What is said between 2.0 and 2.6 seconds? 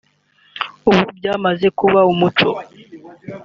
umuco